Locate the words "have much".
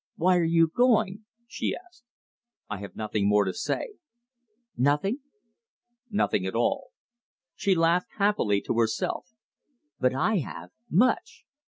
10.39-11.43